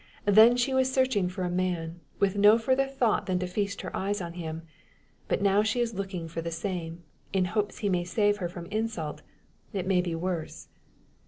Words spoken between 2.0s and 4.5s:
with no further thought than to feast her eyes on